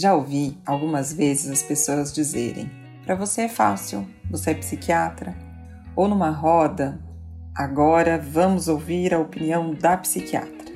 [0.00, 2.70] Já ouvi algumas vezes as pessoas dizerem:
[3.04, 5.36] para você é fácil, você é psiquiatra.
[5.96, 7.00] Ou numa roda,
[7.52, 10.72] agora vamos ouvir a opinião da psiquiatra.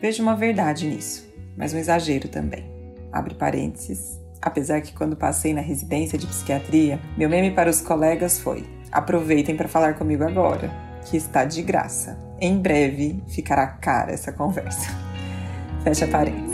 [0.00, 2.70] Vejo uma verdade nisso, mas um exagero também.
[3.12, 4.16] Abre parênteses.
[4.40, 9.56] Apesar que quando passei na residência de psiquiatria, meu meme para os colegas foi: aproveitem
[9.56, 10.70] para falar comigo agora,
[11.10, 12.16] que está de graça.
[12.40, 14.88] Em breve ficará cara essa conversa.
[15.82, 16.45] Fecha parênteses.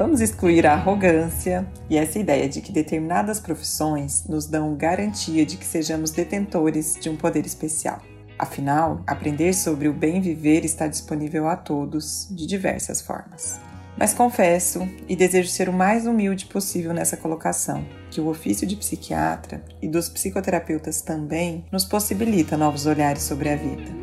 [0.00, 5.58] Vamos excluir a arrogância e essa ideia de que determinadas profissões nos dão garantia de
[5.58, 8.00] que sejamos detentores de um poder especial.
[8.38, 13.60] Afinal, aprender sobre o bem viver está disponível a todos de diversas formas.
[13.94, 18.76] Mas confesso e desejo ser o mais humilde possível nessa colocação, que o ofício de
[18.76, 23.99] psiquiatra e dos psicoterapeutas também nos possibilita novos olhares sobre a vida.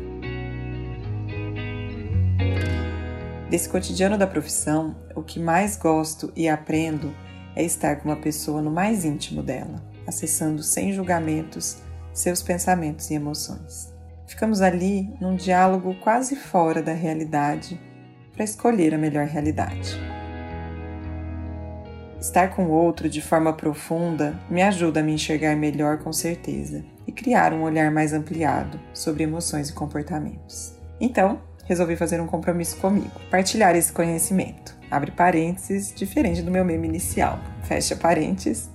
[3.50, 7.14] Desse cotidiano da profissão, o que mais gosto e aprendo
[7.56, 11.78] é estar com uma pessoa no mais íntimo dela, acessando sem julgamentos
[12.12, 13.94] seus pensamentos e emoções.
[14.26, 17.80] Ficamos ali num diálogo quase fora da realidade
[18.34, 19.96] para escolher a melhor realidade.
[22.20, 26.84] Estar com o outro de forma profunda me ajuda a me enxergar melhor com certeza
[27.06, 30.74] e criar um olhar mais ampliado sobre emoções e comportamentos.
[31.00, 34.74] Então, resolvi fazer um compromisso comigo, partilhar esse conhecimento.
[34.90, 37.38] Abre parênteses, diferente do meu meme inicial.
[37.62, 38.70] Fecha parênteses,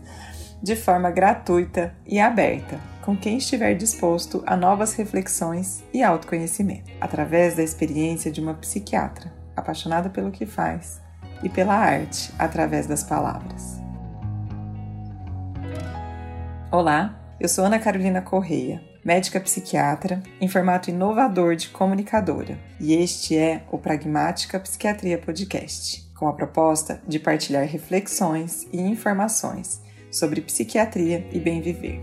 [0.62, 7.56] de forma gratuita e aberta, com quem estiver disposto a novas reflexões e autoconhecimento, através
[7.56, 11.02] da experiência de uma psiquiatra, apaixonada pelo que faz
[11.42, 13.82] e pela arte através das palavras.
[16.72, 23.38] Olá, eu sou Ana Carolina Correia médica psiquiatra, em formato inovador de comunicadora, e este
[23.38, 29.82] é o Pragmática Psiquiatria Podcast, com a proposta de partilhar reflexões e informações
[30.12, 32.00] sobre psiquiatria e bem viver.